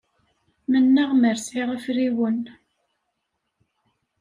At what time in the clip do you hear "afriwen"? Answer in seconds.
1.75-2.39